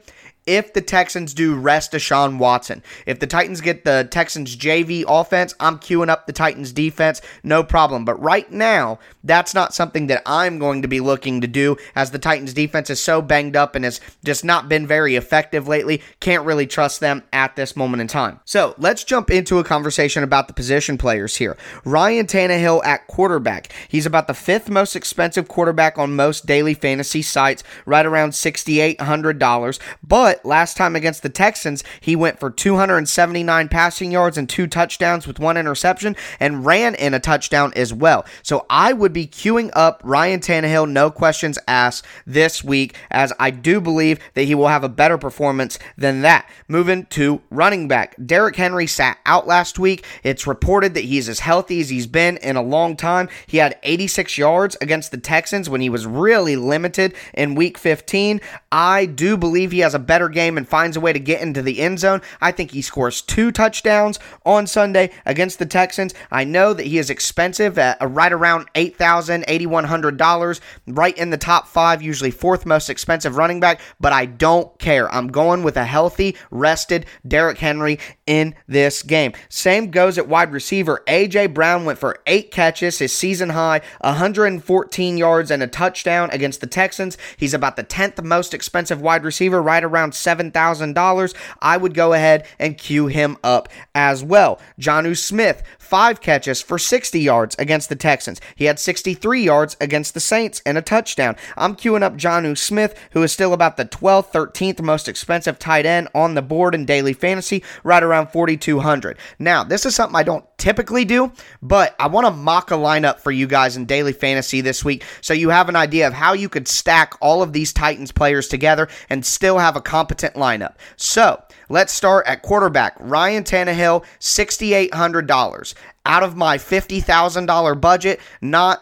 if 0.51 0.73
the 0.73 0.81
Texans 0.83 1.33
do 1.33 1.55
rest 1.55 1.93
Deshaun 1.93 2.39
Watson. 2.39 2.83
If 3.07 3.21
the 3.21 3.29
Titans 3.29 3.61
get 3.61 3.85
the 3.85 4.09
Texans 4.11 4.57
JV 4.57 5.05
offense, 5.07 5.55
I'm 5.61 5.79
queuing 5.79 6.09
up 6.09 6.27
the 6.27 6.33
Titans 6.33 6.73
defense, 6.73 7.23
no 7.45 7.63
problem. 7.63 8.05
But 8.05 8.21
right 8.21 8.51
now, 8.51 8.99
that's 9.23 9.55
not 9.55 9.75
something 9.75 10.09
that 10.09 10.23
I'm 10.27 10.59
going 10.59 10.83
to 10.83 10.89
be 10.89 10.99
looking 10.99 11.41
to 11.41 11.47
do 11.47 11.77
as 11.95 12.11
the 12.11 12.19
Titans 12.19 12.53
defense 12.53 12.91
is 12.91 13.01
so 13.01 13.23
banged 13.23 13.55
up 13.55 13.77
and 13.77 13.85
has 13.85 14.01
just 14.25 14.45
not 14.45 14.69
been 14.69 14.89
very 14.89 15.15
effective 15.15 15.69
lately. 15.69 16.03
Can't 16.19 16.45
really 16.45 16.67
trust 16.67 16.99
them 16.99 17.23
at 17.33 17.55
this 17.55 17.77
moment 17.77 18.01
in 18.01 18.09
time. 18.09 18.41
So 18.45 18.75
let's 18.77 19.05
jump 19.05 19.31
into 19.31 19.61
a 19.61 19.65
conversation 19.65 20.25
about 20.25 20.49
the 20.49 20.55
position 20.55 20.99
players 20.99 21.37
here. 21.37 21.57
Ryan 21.85 22.27
Tannehill 22.27 22.85
at 22.85 23.07
quarterback. 23.07 23.73
He's 23.89 24.07
about 24.07 24.27
the 24.27 24.35
fifth 24.35 24.69
most 24.69 24.97
expensive 24.97 25.47
quarterback 25.47 25.97
on 25.97 26.17
most 26.17 26.47
daily 26.47 26.75
fantasy 26.75 27.23
sites, 27.23 27.63
right 27.87 28.05
around 28.05 28.31
$6,800. 28.31 29.79
But 30.03 30.40
last 30.45 30.77
time 30.77 30.97
against 30.97 31.23
the 31.23 31.29
Texans, 31.29 31.85
he 32.01 32.17
went 32.17 32.41
for 32.41 32.51
279 32.51 33.69
passing 33.69 34.13
yards 34.13 34.37
and 34.37 34.49
two 34.49 34.67
touchdowns 34.67 35.27
with 35.27 35.39
one 35.39 35.57
interception 35.57 36.17
and 36.39 36.65
ran 36.65 36.95
in 36.95 37.15
a 37.15 37.21
touchdown 37.21 37.73
as 37.77 37.93
well. 37.93 38.25
So 38.43 38.67
I 38.69 38.93
would 38.93 39.13
be 39.13 39.27
queuing 39.27 39.71
up 39.75 40.01
Ryan 40.05 40.41
Tannehill, 40.41 40.91
no 40.91 41.11
questions 41.11 41.59
asked, 41.67 42.05
this 42.27 42.63
week, 42.65 42.97
as 43.11 43.33
I 43.39 43.51
do 43.51 43.81
believe 43.81 44.19
that 44.35 44.45
he 44.45 44.55
will 44.55 44.69
have 44.69 44.85
a 44.85 44.89
better 44.89 45.19
performance 45.19 45.79
than 45.97 46.23
that. 46.23 46.49
Moving 46.69 47.07
to 47.07 47.41
running 47.51 47.89
back. 47.89 48.15
Derrick 48.25 48.57
Henry 48.57 48.87
sat 48.87 49.19
out 49.27 49.47
last 49.47 49.79
week. 49.79 50.05
It's 50.23 50.47
reported 50.47 50.95
that 50.95 51.05
he's 51.05 51.29
as 51.29 51.41
healthy 51.41 51.81
as 51.81 51.91
he's 51.91 52.07
been 52.07 52.37
in 52.39 52.57
a 52.57 52.63
long 52.63 52.97
time. 52.97 53.29
He 53.47 53.59
had 53.59 53.79
86 53.83 54.39
yards 54.39 54.77
against 54.81 55.11
the 55.11 55.19
Texans 55.19 55.69
when 55.69 55.81
he 55.81 55.91
was 55.91 56.07
really 56.07 56.57
limited 56.57 57.15
in 57.35 57.55
week 57.55 57.79
15. 57.79 58.41
I 58.73 59.07
do 59.07 59.37
believe 59.37 59.73
he 59.73 59.81
has 59.81 59.95
a 59.95 59.99
better 59.99 60.20
game 60.29 60.57
and 60.57 60.69
finds 60.69 60.97
a 60.97 61.01
way 61.01 61.13
to 61.13 61.19
get 61.19 61.41
into 61.41 61.63
the 61.63 61.81
end 61.81 61.99
zone. 61.99 62.21
I 62.41 62.53
think 62.53 62.71
he 62.71 62.83
scores 62.83 63.23
two 63.23 63.51
touchdowns 63.51 64.19
on 64.45 64.67
Sunday 64.67 65.11
against 65.25 65.59
the 65.59 65.67
Texans. 65.67 66.15
I 66.31 66.45
know 66.45 66.73
that 66.75 66.87
he 66.87 66.99
is 66.99 67.11
expensive 67.11 67.79
at 67.79 68.01
uh, 68.01 68.07
right 68.07 68.33
around 68.33 68.73
$8,000, 68.75 69.47
$8,100, 69.47 70.61
right 70.87 71.17
in 71.17 71.31
the 71.31 71.39
top 71.39 71.67
five, 71.67 72.03
usually 72.03 72.31
fourth 72.31 72.67
most 72.67 72.91
expensive 72.91 73.37
running 73.37 73.61
back, 73.61 73.81
but 73.99 74.13
I 74.13 74.27
don't 74.27 74.79
care. 74.79 75.13
I'm 75.13 75.29
going 75.29 75.63
with 75.63 75.77
a 75.77 75.85
healthy, 75.85 76.37
rested 76.51 77.07
Derrick 77.27 77.59
Henry 77.59 77.99
in 78.27 78.55
this 78.67 79.03
game. 79.03 79.33
Same 79.49 79.91
goes 79.91 80.19
at 80.19 80.29
wide 80.29 80.53
receiver. 80.53 81.03
A.J. 81.07 81.49
Brown 81.49 81.85
went 81.85 81.99
for 81.99 82.19
eight 82.27 82.51
catches, 82.51 82.99
his 82.99 83.13
season 83.13 83.51
high, 83.51 83.81
114 84.01 85.19
yards 85.19 85.51
and 85.51 85.63
a 85.63 85.67
touchdown 85.67 86.31
against 86.33 86.61
the 86.61 86.67
Texans. 86.67 87.19
He's 87.37 87.55
about 87.55 87.77
the 87.77 87.85
10th 87.85 88.23
most 88.23 88.55
expensive 88.55 89.01
wide 89.01 89.25
receiver, 89.25 89.63
right 89.63 89.83
around 89.83 90.10
$7,000, 90.13 91.35
I 91.61 91.77
would 91.77 91.95
go 91.95 92.13
ahead 92.13 92.47
and 92.59 92.79
queue 92.79 93.07
him 93.07 93.37
up 93.43 93.69
as 93.95 94.23
well. 94.23 94.61
Jonnu 94.79 95.17
Smith, 95.17 95.63
five 95.79 96.21
catches 96.21 96.63
for 96.63 96.79
60 96.79 97.19
yards 97.21 97.57
against 97.59 97.89
the 97.89 97.97
Texans. 97.97 98.41
He 98.55 98.67
had 98.67 98.79
63 98.79 99.43
yards 99.43 99.77
against 99.81 100.15
the 100.15 100.21
Saints 100.21 100.63
and 100.65 100.79
a 100.79 100.83
touchdown. 100.83 101.37
I'm 101.57 101.77
queuing 101.77 102.03
up 102.03 102.17
Jonnu 102.17 102.57
Smith, 102.57 102.99
who 103.13 103.23
is 103.23 103.33
still 103.33 103.53
about 103.53 103.77
the 103.77 103.85
12th, 103.85 104.33
13th 104.33 104.81
most 104.83 105.09
expensive 105.09 105.59
tight 105.59 105.87
end 105.87 106.09
on 106.15 106.35
the 106.35 106.43
board 106.43 106.75
in 106.75 106.85
daily 106.85 107.13
fantasy, 107.13 107.63
right 107.85 108.03
around 108.03 108.29
4,200. 108.29 109.19
Now, 109.39 109.65
this 109.65 109.85
is 109.87 109.95
something 109.95 110.17
I 110.17 110.23
don't 110.23 110.45
typically 110.59 111.05
do, 111.05 111.33
but 111.63 111.97
I 111.99 112.07
want 112.07 112.27
to 112.27 112.31
mock 112.31 112.71
a 112.71 112.75
lineup 112.75 113.19
for 113.19 113.31
you 113.33 113.47
guys 113.47 113.77
in 113.77 113.87
daily 113.87 114.13
fantasy 114.13 114.61
this 114.61 114.85
week 114.85 115.05
so 115.21 115.35
you 115.35 115.49
have 115.49 115.69
an 115.69 115.77
idea 115.77 116.07
of 116.07 116.13
how 116.13 116.35
you 116.35 116.49
could 116.49 116.69
stack 116.69 117.15
all 117.21 117.43
of 117.43 117.53
these 117.53 117.73
Titans 117.73 118.13
players 118.13 118.49
together 118.49 118.89
and 119.09 119.25
still 119.25 119.59
have 119.59 119.77
a 119.77 119.81
competent 120.01 120.33
lineup. 120.35 120.77
So, 120.97 121.43
let's 121.69 121.93
start 121.93 122.27
at 122.27 122.41
quarterback. 122.41 122.97
Ryan 122.99 123.45
Tannehill, 123.45 124.03
$6,800. 124.19 125.75
Out 126.07 126.23
of 126.23 126.37
my 126.37 126.57
$50,000 126.57 127.81
budget, 127.83 128.19
not 128.41 128.81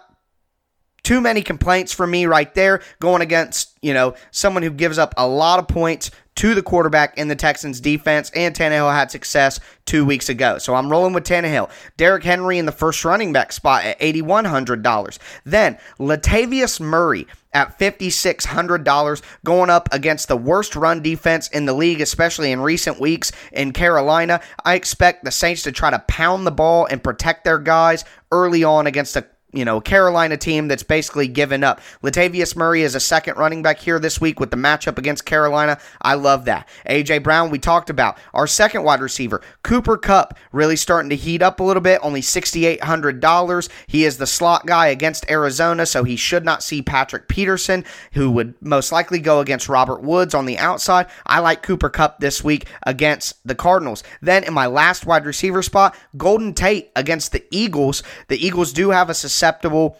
too 1.03 1.21
many 1.21 1.43
complaints 1.43 1.93
from 1.93 2.13
me 2.13 2.27
right 2.27 2.55
there 2.55 2.83
going 3.01 3.21
against, 3.21 3.77
you 3.83 3.93
know, 3.93 4.15
someone 4.31 4.63
who 4.63 4.71
gives 4.71 4.97
up 4.97 5.13
a 5.17 5.27
lot 5.27 5.59
of 5.59 5.67
points 5.67 6.13
to 6.39 6.55
the 6.55 6.63
quarterback 6.63 7.19
in 7.19 7.27
the 7.27 7.35
Texans 7.35 7.81
defense, 7.81 8.31
and 8.33 8.55
Tannehill 8.55 8.95
had 8.95 9.11
success 9.11 9.59
two 9.87 10.05
weeks 10.05 10.29
ago. 10.29 10.59
So 10.59 10.77
I'm 10.77 10.89
rolling 10.89 11.13
with 11.13 11.25
Tannehill. 11.25 11.69
Derrick 11.97 12.23
Henry 12.23 12.59
in 12.59 12.67
the 12.67 12.71
first 12.71 13.05
running 13.05 13.33
back 13.33 13.51
spot 13.53 13.85
at 13.85 13.99
$8,100. 13.99 15.19
Then 15.45 15.79
Latavius 15.99 16.81
Murray 16.81 17.27
at 17.53 17.77
$5,600 17.77 19.23
going 19.45 19.69
up 19.69 19.89
against 19.91 20.29
the 20.29 20.37
worst 20.37 20.77
run 20.77 21.03
defense 21.03 21.49
in 21.49 21.65
the 21.65 21.73
league, 21.73 22.01
especially 22.01 22.53
in 22.53 22.61
recent 22.61 23.01
weeks 23.01 23.33
in 23.51 23.73
Carolina. 23.73 24.41
I 24.65 24.75
expect 24.75 25.25
the 25.25 25.33
Saints 25.33 25.65
to 25.65 25.73
try 25.73 25.91
to 25.91 25.99
pound 26.07 26.47
the 26.47 26.53
ball 26.53 26.87
and 26.87 27.03
protect 27.03 27.43
their 27.43 27.59
guys 27.59 28.05
early 28.31 28.63
on 28.63 28.87
against 28.87 29.17
a 29.17 29.27
you 29.53 29.65
know, 29.65 29.81
Carolina 29.81 30.37
team 30.37 30.69
that's 30.69 30.83
basically 30.83 31.27
given 31.27 31.65
up. 31.65 31.81
Latavius 32.03 32.55
Murray 32.55 32.83
is 32.83 32.95
a 32.95 33.01
second 33.01 33.37
running 33.39 33.63
back 33.63 33.79
here 33.79 33.99
this 33.99 34.21
week 34.21 34.39
with 34.39 34.51
the 34.51 34.59
matchup 34.59 34.99
against 34.99 35.25
Carolina. 35.25 35.79
I 36.03 36.15
love 36.15 36.45
that. 36.45 36.69
AJ 36.87 37.23
Brown, 37.23 37.49
we 37.49 37.59
talked 37.59 37.89
about. 37.89 38.19
Our 38.35 38.47
second 38.47 38.83
wide 38.83 39.01
receiver, 39.01 39.41
Cooper 39.63 39.97
Kupp, 39.97 40.37
really 40.53 40.77
starting 40.77 41.09
to 41.11 41.17
heat 41.17 41.41
up 41.41 41.61
a 41.61 41.63
little 41.63 41.81
bit, 41.81 42.01
only 42.03 42.21
$6,800. 42.21 43.69
He 43.87 44.05
is 44.05 44.19
the 44.19 44.27
slot 44.27 44.67
guy 44.67 44.89
against 44.89 45.31
Arizona, 45.31 45.87
so 45.87 46.05
he 46.05 46.17
should 46.17 46.45
not 46.45 46.63
see 46.63 46.83
Patrick 46.83 47.27
Peterson, 47.29 47.87
who 48.13 48.31
would 48.31 48.55
most 48.61 48.93
likely 48.93 49.19
go 49.19 49.41
against 49.41 49.69
Robert 49.71 50.03
Woods 50.03 50.35
on 50.35 50.45
the 50.45 50.59
outside. 50.59 51.07
I 51.25 51.39
like 51.39 51.63
Cooper 51.63 51.89
Kupp 51.89 52.21
this 52.21 52.45
week 52.45 52.67
against 52.83 53.37
the 53.47 53.55
Cardinals. 53.55 54.05
Then 54.21 54.45
in 54.45 54.53
my 54.53 54.67
last 54.67 55.07
wide 55.07 55.25
receiver 55.25 55.63
spot, 55.63 55.97
Golden 56.19 56.53
Tate 56.53 56.91
against 56.95 57.33
the 57.33 57.45
Eagles. 57.51 58.03
The 58.29 58.45
Eagles 58.45 58.75
do 58.75 58.91
have 58.91 59.09
a 59.09 59.15
susceptible 59.39 59.97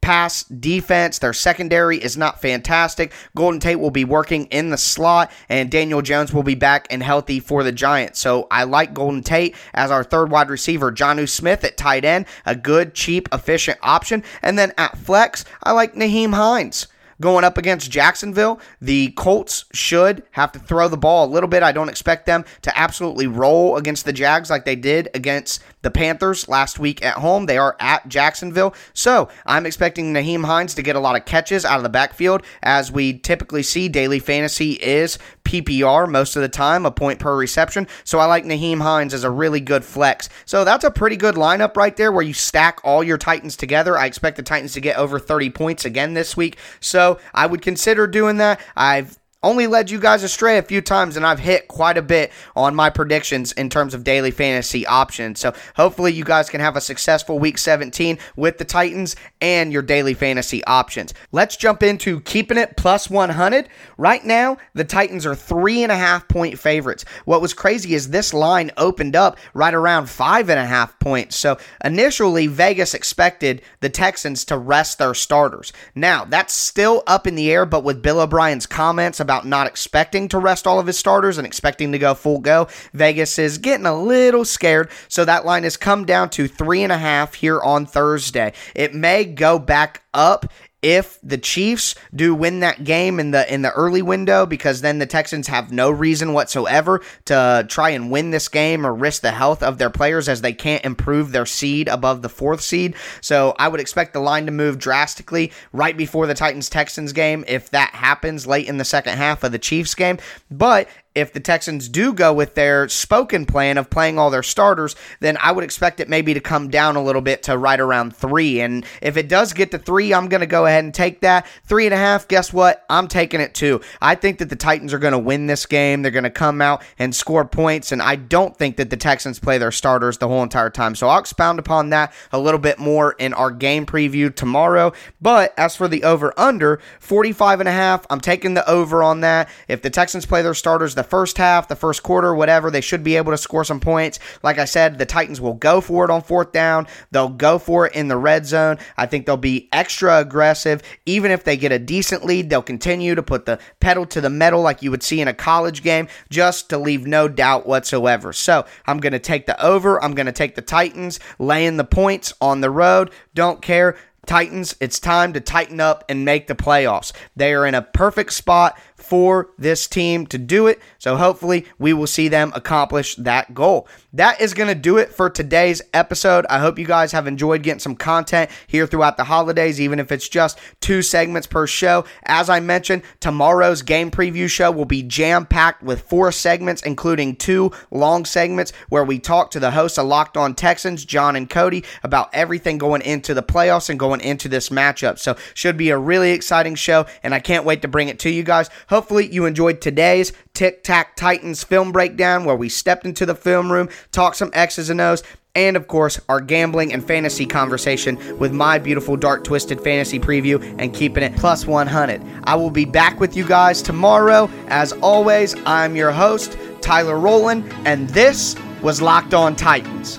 pass 0.00 0.44
defense. 0.44 1.18
Their 1.18 1.32
secondary 1.32 1.96
is 1.96 2.16
not 2.16 2.42
fantastic. 2.42 3.12
Golden 3.34 3.60
Tate 3.60 3.78
will 3.80 3.90
be 3.90 4.04
working 4.04 4.46
in 4.46 4.68
the 4.68 4.76
slot, 4.76 5.30
and 5.48 5.70
Daniel 5.70 6.02
Jones 6.02 6.34
will 6.34 6.42
be 6.42 6.56
back 6.56 6.86
and 6.90 7.02
healthy 7.02 7.40
for 7.40 7.62
the 7.62 7.72
Giants. 7.72 8.20
So 8.20 8.46
I 8.50 8.64
like 8.64 8.92
Golden 8.92 9.22
Tate 9.22 9.54
as 9.72 9.90
our 9.90 10.04
third 10.04 10.30
wide 10.30 10.50
receiver. 10.50 10.92
Jonnu 10.92 11.26
Smith 11.26 11.64
at 11.64 11.78
tight 11.78 12.04
end, 12.04 12.26
a 12.44 12.54
good, 12.54 12.94
cheap, 12.94 13.28
efficient 13.32 13.78
option. 13.80 14.22
And 14.42 14.58
then 14.58 14.72
at 14.76 14.98
flex, 14.98 15.44
I 15.62 15.72
like 15.72 15.94
Nyheim 15.94 16.34
Hines. 16.34 16.88
Going 17.20 17.44
up 17.44 17.58
against 17.58 17.90
Jacksonville. 17.90 18.60
The 18.80 19.10
Colts 19.12 19.64
should 19.72 20.22
have 20.32 20.52
to 20.52 20.58
throw 20.58 20.88
the 20.88 20.96
ball 20.96 21.26
a 21.26 21.30
little 21.32 21.48
bit. 21.48 21.62
I 21.62 21.72
don't 21.72 21.88
expect 21.88 22.26
them 22.26 22.44
to 22.62 22.78
absolutely 22.78 23.26
roll 23.26 23.76
against 23.76 24.04
the 24.04 24.12
Jags 24.12 24.50
like 24.50 24.64
they 24.64 24.76
did 24.76 25.08
against 25.14 25.62
the 25.82 25.90
Panthers 25.90 26.48
last 26.48 26.78
week 26.78 27.04
at 27.04 27.16
home. 27.16 27.46
They 27.46 27.58
are 27.58 27.76
at 27.78 28.08
Jacksonville. 28.08 28.74
So 28.94 29.28
I'm 29.46 29.66
expecting 29.66 30.12
Nyheim 30.12 30.44
Hines 30.44 30.74
to 30.74 30.82
get 30.82 30.96
a 30.96 31.00
lot 31.00 31.16
of 31.16 31.24
catches 31.24 31.64
out 31.64 31.76
of 31.76 31.82
the 31.82 31.88
backfield. 31.88 32.42
As 32.62 32.90
we 32.90 33.18
typically 33.18 33.62
see, 33.62 33.88
daily 33.88 34.18
fantasy 34.18 34.72
is 34.72 35.18
PPR 35.44 36.08
most 36.08 36.36
of 36.36 36.42
the 36.42 36.48
time, 36.48 36.86
a 36.86 36.90
point 36.90 37.20
per 37.20 37.36
reception. 37.36 37.86
So 38.02 38.18
I 38.18 38.24
like 38.24 38.44
Nyheim 38.44 38.80
Hines 38.80 39.12
as 39.12 39.24
a 39.24 39.30
really 39.30 39.60
good 39.60 39.84
flex. 39.84 40.30
So 40.46 40.64
that's 40.64 40.84
a 40.84 40.90
pretty 40.90 41.16
good 41.16 41.34
lineup 41.34 41.76
right 41.76 41.96
there 41.96 42.12
where 42.12 42.22
you 42.22 42.32
stack 42.32 42.80
all 42.82 43.04
your 43.04 43.18
Titans 43.18 43.56
together. 43.56 43.98
I 43.98 44.06
expect 44.06 44.36
the 44.38 44.42
Titans 44.42 44.72
to 44.72 44.80
get 44.80 44.96
over 44.96 45.18
30 45.18 45.50
points 45.50 45.84
again 45.84 46.14
this 46.14 46.34
week. 46.36 46.56
So 46.80 47.03
I 47.34 47.46
would 47.46 47.62
consider 47.62 48.06
doing 48.06 48.36
that. 48.38 48.60
I've 48.76 49.18
only 49.44 49.66
led 49.66 49.90
you 49.90 50.00
guys 50.00 50.22
astray 50.22 50.58
a 50.58 50.62
few 50.62 50.80
times, 50.80 51.16
and 51.16 51.26
I've 51.26 51.38
hit 51.38 51.68
quite 51.68 51.98
a 51.98 52.02
bit 52.02 52.32
on 52.56 52.74
my 52.74 52.90
predictions 52.90 53.52
in 53.52 53.68
terms 53.68 53.94
of 53.94 54.02
daily 54.02 54.30
fantasy 54.30 54.86
options. 54.86 55.38
So 55.38 55.52
hopefully, 55.76 56.12
you 56.12 56.24
guys 56.24 56.48
can 56.48 56.60
have 56.60 56.76
a 56.76 56.80
successful 56.80 57.38
week 57.38 57.58
17 57.58 58.18
with 58.36 58.58
the 58.58 58.64
Titans 58.64 59.14
and 59.40 59.72
your 59.72 59.82
daily 59.82 60.14
fantasy 60.14 60.64
options. 60.64 61.14
Let's 61.30 61.56
jump 61.56 61.82
into 61.82 62.20
keeping 62.22 62.58
it 62.58 62.76
plus 62.76 63.10
100. 63.10 63.68
Right 63.98 64.24
now, 64.24 64.56
the 64.72 64.84
Titans 64.84 65.26
are 65.26 65.34
three 65.34 65.82
and 65.82 65.92
a 65.92 65.96
half 65.96 66.26
point 66.26 66.58
favorites. 66.58 67.04
What 67.24 67.42
was 67.42 67.52
crazy 67.52 67.94
is 67.94 68.08
this 68.08 68.32
line 68.32 68.70
opened 68.76 69.14
up 69.14 69.38
right 69.52 69.74
around 69.74 70.08
five 70.08 70.48
and 70.48 70.58
a 70.58 70.64
half 70.64 70.98
points. 70.98 71.36
So 71.36 71.58
initially, 71.84 72.46
Vegas 72.46 72.94
expected 72.94 73.60
the 73.80 73.90
Texans 73.90 74.44
to 74.46 74.56
rest 74.56 74.98
their 74.98 75.14
starters. 75.14 75.72
Now, 75.94 76.24
that's 76.24 76.54
still 76.54 77.02
up 77.06 77.26
in 77.26 77.34
the 77.34 77.50
air, 77.50 77.66
but 77.66 77.84
with 77.84 78.02
Bill 78.02 78.20
O'Brien's 78.20 78.66
comments 78.66 79.20
about 79.20 79.33
about 79.34 79.46
not 79.46 79.66
expecting 79.66 80.28
to 80.28 80.38
rest 80.38 80.66
all 80.66 80.78
of 80.78 80.86
his 80.86 80.98
starters 80.98 81.38
and 81.38 81.46
expecting 81.46 81.90
to 81.92 81.98
go 81.98 82.14
full 82.14 82.38
go. 82.38 82.68
Vegas 82.92 83.38
is 83.38 83.58
getting 83.58 83.86
a 83.86 83.94
little 83.94 84.44
scared, 84.44 84.88
so 85.08 85.24
that 85.24 85.44
line 85.44 85.64
has 85.64 85.76
come 85.76 86.04
down 86.04 86.30
to 86.30 86.46
three 86.46 86.82
and 86.82 86.92
a 86.92 86.98
half 86.98 87.34
here 87.34 87.60
on 87.60 87.84
Thursday. 87.84 88.52
It 88.74 88.94
may 88.94 89.24
go 89.24 89.58
back 89.58 90.02
up 90.12 90.46
if 90.84 91.18
the 91.22 91.38
Chiefs 91.38 91.94
do 92.14 92.34
win 92.34 92.60
that 92.60 92.84
game 92.84 93.18
in 93.18 93.30
the 93.30 93.52
in 93.52 93.62
the 93.62 93.72
early 93.72 94.02
window 94.02 94.44
because 94.44 94.82
then 94.82 94.98
the 94.98 95.06
Texans 95.06 95.46
have 95.46 95.72
no 95.72 95.90
reason 95.90 96.34
whatsoever 96.34 97.00
to 97.24 97.64
try 97.70 97.88
and 97.88 98.10
win 98.10 98.30
this 98.30 98.48
game 98.48 98.86
or 98.86 98.94
risk 98.94 99.22
the 99.22 99.30
health 99.30 99.62
of 99.62 99.78
their 99.78 99.88
players 99.88 100.28
as 100.28 100.42
they 100.42 100.52
can't 100.52 100.84
improve 100.84 101.32
their 101.32 101.46
seed 101.46 101.88
above 101.88 102.20
the 102.20 102.28
4th 102.28 102.60
seed. 102.60 102.94
So 103.22 103.54
I 103.58 103.68
would 103.68 103.80
expect 103.80 104.12
the 104.12 104.20
line 104.20 104.44
to 104.44 104.52
move 104.52 104.78
drastically 104.78 105.52
right 105.72 105.96
before 105.96 106.26
the 106.26 106.34
Titans 106.34 106.68
Texans 106.68 107.14
game 107.14 107.46
if 107.48 107.70
that 107.70 107.94
happens 107.94 108.46
late 108.46 108.68
in 108.68 108.76
the 108.76 108.84
second 108.84 109.16
half 109.16 109.42
of 109.42 109.52
the 109.52 109.58
Chiefs 109.58 109.94
game. 109.94 110.18
But 110.50 110.86
if 111.14 111.32
the 111.32 111.40
Texans 111.40 111.88
do 111.88 112.12
go 112.12 112.32
with 112.32 112.54
their 112.54 112.88
spoken 112.88 113.46
plan 113.46 113.78
of 113.78 113.88
playing 113.88 114.18
all 114.18 114.30
their 114.30 114.42
starters, 114.42 114.96
then 115.20 115.36
I 115.40 115.52
would 115.52 115.64
expect 115.64 116.00
it 116.00 116.08
maybe 116.08 116.34
to 116.34 116.40
come 116.40 116.70
down 116.70 116.96
a 116.96 117.02
little 117.02 117.22
bit 117.22 117.44
to 117.44 117.56
right 117.56 117.78
around 117.78 118.16
three. 118.16 118.60
And 118.60 118.84
if 119.00 119.16
it 119.16 119.28
does 119.28 119.52
get 119.52 119.70
to 119.70 119.78
three, 119.78 120.12
I'm 120.12 120.28
going 120.28 120.40
to 120.40 120.46
go 120.46 120.66
ahead 120.66 120.84
and 120.84 120.92
take 120.92 121.20
that. 121.20 121.46
Three 121.64 121.86
and 121.86 121.94
a 121.94 121.98
half, 121.98 122.26
guess 122.26 122.52
what? 122.52 122.84
I'm 122.90 123.06
taking 123.06 123.40
it 123.40 123.54
too. 123.54 123.80
I 124.02 124.16
think 124.16 124.38
that 124.38 124.48
the 124.48 124.56
Titans 124.56 124.92
are 124.92 124.98
going 124.98 125.12
to 125.12 125.18
win 125.18 125.46
this 125.46 125.66
game. 125.66 126.02
They're 126.02 126.10
going 126.10 126.24
to 126.24 126.30
come 126.30 126.60
out 126.60 126.82
and 126.98 127.14
score 127.14 127.44
points. 127.44 127.92
And 127.92 128.02
I 128.02 128.16
don't 128.16 128.56
think 128.56 128.76
that 128.76 128.90
the 128.90 128.96
Texans 128.96 129.38
play 129.38 129.58
their 129.58 129.72
starters 129.72 130.18
the 130.18 130.28
whole 130.28 130.42
entire 130.42 130.70
time. 130.70 130.96
So 130.96 131.08
I'll 131.08 131.20
expound 131.20 131.58
upon 131.60 131.90
that 131.90 132.12
a 132.32 132.38
little 132.38 132.60
bit 132.60 132.78
more 132.78 133.12
in 133.12 133.32
our 133.34 133.52
game 133.52 133.86
preview 133.86 134.34
tomorrow. 134.34 134.92
But 135.20 135.54
as 135.56 135.76
for 135.76 135.86
the 135.86 136.02
over 136.02 136.34
under, 136.36 136.80
45 136.98 137.60
and 137.60 137.68
a 137.68 137.72
half, 137.72 138.04
I'm 138.10 138.20
taking 138.20 138.54
the 138.54 138.68
over 138.68 139.02
on 139.02 139.20
that. 139.20 139.48
If 139.68 139.82
the 139.82 139.90
Texans 139.90 140.26
play 140.26 140.42
their 140.42 140.54
starters, 140.54 140.94
the 140.94 141.03
first 141.04 141.38
half, 141.38 141.68
the 141.68 141.76
first 141.76 142.02
quarter, 142.02 142.34
whatever. 142.34 142.70
They 142.70 142.80
should 142.80 143.04
be 143.04 143.16
able 143.16 143.32
to 143.32 143.38
score 143.38 143.64
some 143.64 143.80
points. 143.80 144.18
Like 144.42 144.58
I 144.58 144.64
said, 144.64 144.98
the 144.98 145.06
Titans 145.06 145.40
will 145.40 145.54
go 145.54 145.80
for 145.80 146.04
it 146.04 146.10
on 146.10 146.22
fourth 146.22 146.52
down. 146.52 146.86
They'll 147.10 147.28
go 147.28 147.58
for 147.58 147.86
it 147.86 147.94
in 147.94 148.08
the 148.08 148.16
red 148.16 148.46
zone. 148.46 148.78
I 148.96 149.06
think 149.06 149.26
they'll 149.26 149.36
be 149.36 149.68
extra 149.72 150.18
aggressive. 150.18 150.82
Even 151.06 151.30
if 151.30 151.44
they 151.44 151.56
get 151.56 151.72
a 151.72 151.78
decent 151.78 152.24
lead, 152.24 152.50
they'll 152.50 152.62
continue 152.62 153.14
to 153.14 153.22
put 153.22 153.46
the 153.46 153.58
pedal 153.80 154.06
to 154.06 154.20
the 154.20 154.30
metal 154.30 154.62
like 154.62 154.82
you 154.82 154.90
would 154.90 155.02
see 155.02 155.20
in 155.20 155.28
a 155.28 155.34
college 155.34 155.82
game 155.82 156.08
just 156.30 156.70
to 156.70 156.78
leave 156.78 157.06
no 157.06 157.28
doubt 157.28 157.66
whatsoever. 157.66 158.32
So 158.32 158.64
I'm 158.86 158.98
going 158.98 159.12
to 159.12 159.18
take 159.18 159.46
the 159.46 159.62
over. 159.64 160.02
I'm 160.02 160.14
going 160.14 160.26
to 160.26 160.32
take 160.32 160.54
the 160.54 160.62
Titans 160.62 161.20
laying 161.38 161.76
the 161.76 161.84
points 161.84 162.32
on 162.40 162.60
the 162.60 162.70
road. 162.70 163.10
Don't 163.34 163.62
care. 163.62 163.96
Titans, 164.26 164.74
it's 164.80 164.98
time 164.98 165.32
to 165.32 165.40
tighten 165.40 165.80
up 165.80 166.04
and 166.08 166.24
make 166.24 166.46
the 166.46 166.54
playoffs. 166.54 167.12
They 167.36 167.54
are 167.54 167.66
in 167.66 167.74
a 167.74 167.82
perfect 167.82 168.32
spot 168.32 168.78
for 168.96 169.50
this 169.58 169.86
team 169.86 170.26
to 170.28 170.38
do 170.38 170.66
it. 170.66 170.80
So 170.98 171.16
hopefully 171.16 171.66
we 171.78 171.92
will 171.92 172.06
see 172.06 172.28
them 172.28 172.52
accomplish 172.54 173.16
that 173.16 173.54
goal. 173.54 173.86
That 174.14 174.40
is 174.40 174.54
going 174.54 174.68
to 174.68 174.76
do 174.76 174.98
it 174.98 175.10
for 175.10 175.28
today's 175.28 175.82
episode. 175.92 176.46
I 176.48 176.60
hope 176.60 176.78
you 176.78 176.86
guys 176.86 177.10
have 177.10 177.26
enjoyed 177.26 177.64
getting 177.64 177.80
some 177.80 177.96
content 177.96 178.48
here 178.68 178.86
throughout 178.86 179.16
the 179.16 179.24
holidays, 179.24 179.80
even 179.80 179.98
if 179.98 180.12
it's 180.12 180.28
just 180.28 180.60
two 180.80 181.02
segments 181.02 181.48
per 181.48 181.66
show. 181.66 182.04
As 182.22 182.48
I 182.48 182.60
mentioned, 182.60 183.02
tomorrow's 183.18 183.82
game 183.82 184.12
preview 184.12 184.48
show 184.48 184.70
will 184.70 184.84
be 184.84 185.02
jam 185.02 185.46
packed 185.46 185.82
with 185.82 186.02
four 186.02 186.30
segments, 186.30 186.80
including 186.82 187.34
two 187.34 187.72
long 187.90 188.24
segments 188.24 188.72
where 188.88 189.02
we 189.02 189.18
talk 189.18 189.50
to 189.50 189.58
the 189.58 189.72
hosts 189.72 189.98
of 189.98 190.06
Locked 190.06 190.36
On 190.36 190.54
Texans, 190.54 191.04
John 191.04 191.34
and 191.34 191.50
Cody, 191.50 191.82
about 192.04 192.30
everything 192.32 192.78
going 192.78 193.02
into 193.02 193.34
the 193.34 193.42
playoffs 193.42 193.90
and 193.90 193.98
going 193.98 194.20
into 194.20 194.48
this 194.48 194.68
matchup. 194.68 195.18
So, 195.18 195.36
should 195.54 195.76
be 195.76 195.90
a 195.90 195.98
really 195.98 196.30
exciting 196.30 196.76
show, 196.76 197.06
and 197.24 197.34
I 197.34 197.40
can't 197.40 197.64
wait 197.64 197.82
to 197.82 197.88
bring 197.88 198.06
it 198.06 198.20
to 198.20 198.30
you 198.30 198.44
guys. 198.44 198.70
Hopefully, 198.90 199.26
you 199.26 199.44
enjoyed 199.44 199.80
today's 199.80 200.32
Tic 200.54 200.84
Tac 200.84 201.16
Titans 201.16 201.64
film 201.64 201.90
breakdown 201.90 202.44
where 202.44 202.54
we 202.54 202.68
stepped 202.68 203.04
into 203.04 203.26
the 203.26 203.34
film 203.34 203.72
room, 203.72 203.88
talked 204.12 204.36
some 204.36 204.50
X's 204.52 204.90
and 204.90 205.00
O's, 205.00 205.22
and 205.54 205.76
of 205.76 205.86
course, 205.86 206.20
our 206.28 206.40
gambling 206.40 206.92
and 206.92 207.06
fantasy 207.06 207.46
conversation 207.46 208.18
with 208.38 208.52
my 208.52 208.78
beautiful 208.78 209.16
Dark 209.16 209.44
Twisted 209.44 209.80
Fantasy 209.80 210.18
preview 210.18 210.60
and 210.78 210.92
keeping 210.92 211.22
it 211.22 211.36
plus 211.36 211.66
100. 211.66 212.20
I 212.44 212.56
will 212.56 212.70
be 212.70 212.84
back 212.84 213.20
with 213.20 213.36
you 213.36 213.46
guys 213.46 213.80
tomorrow. 213.80 214.50
As 214.66 214.92
always, 214.94 215.54
I'm 215.64 215.94
your 215.94 216.10
host, 216.10 216.58
Tyler 216.80 217.18
Rowland, 217.18 217.72
and 217.84 218.08
this 218.10 218.56
was 218.82 219.00
Locked 219.00 219.32
On 219.32 219.54
Titans. 219.54 220.18